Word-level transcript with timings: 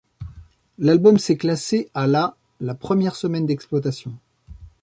L'album 0.79 1.19
s'est 1.19 1.37
classé 1.37 1.91
à 1.93 2.07
la 2.07 2.35
la 2.59 2.73
première 2.73 3.15
semaine 3.15 3.45
d'exploitation. 3.45 4.17